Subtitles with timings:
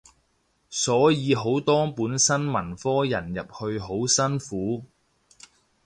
[0.71, 4.83] 所以好多本身文科人入去好辛苦